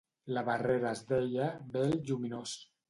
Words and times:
La 0.37 0.43
barrera 0.47 0.95
es 0.95 1.03
deia 1.13 1.51
"Vel 1.77 1.97
Lluminós". 2.11 2.61